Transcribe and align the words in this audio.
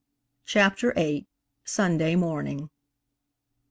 CHAPTER 0.45 0.93
VIII. 0.93 1.27
SUNDAY 1.63 2.15
MORNING. 2.15 2.71